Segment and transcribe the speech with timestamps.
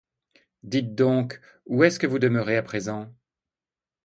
[0.63, 3.13] Dites donc, où est-ce que vous demeurez à présent?